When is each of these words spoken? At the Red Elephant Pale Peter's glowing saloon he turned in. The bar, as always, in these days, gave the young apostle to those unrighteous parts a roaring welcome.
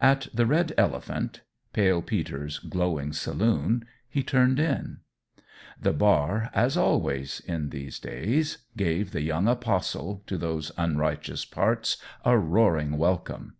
At 0.00 0.26
the 0.34 0.46
Red 0.46 0.72
Elephant 0.76 1.42
Pale 1.72 2.02
Peter's 2.02 2.58
glowing 2.58 3.12
saloon 3.12 3.84
he 4.08 4.24
turned 4.24 4.58
in. 4.58 4.96
The 5.80 5.92
bar, 5.92 6.50
as 6.52 6.76
always, 6.76 7.38
in 7.38 7.68
these 7.68 8.00
days, 8.00 8.66
gave 8.76 9.12
the 9.12 9.22
young 9.22 9.46
apostle 9.46 10.24
to 10.26 10.36
those 10.36 10.72
unrighteous 10.76 11.44
parts 11.44 11.98
a 12.24 12.36
roaring 12.36 12.98
welcome. 12.98 13.54